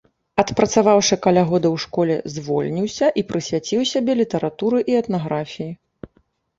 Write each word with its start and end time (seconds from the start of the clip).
Адпрацаваўшы 0.43 1.17
каля 1.25 1.43
года 1.51 1.67
ў 1.75 1.83
школе, 1.85 2.15
звольніўся 2.37 3.13
і 3.23 3.27
прысвяціў 3.31 3.81
сябе 3.93 4.11
літаратуры 4.25 4.85
і 4.91 5.03
этнаграфіі. 5.05 5.73